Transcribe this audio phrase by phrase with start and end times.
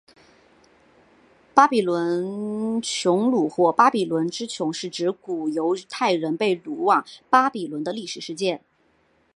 [1.53, 8.63] 巴比伦囚虏或巴比伦之囚是指古犹太人被掳往巴比伦的历史事件。